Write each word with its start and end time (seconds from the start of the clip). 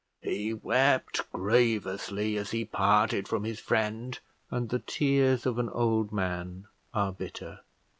He 0.23 0.51
wept 0.51 1.31
grievously 1.31 2.35
as 2.35 2.49
he 2.49 2.65
parted 2.65 3.27
from 3.27 3.43
his 3.43 3.59
friend, 3.59 4.17
and 4.49 4.67
the 4.67 4.79
tears 4.79 5.45
of 5.45 5.59
an 5.59 5.69
old 5.69 6.11
man 6.11 6.65
are 6.91 7.11
bitter. 7.13 7.59